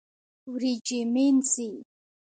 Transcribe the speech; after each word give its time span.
وريجي 0.49 0.99
مينځي 1.13 1.69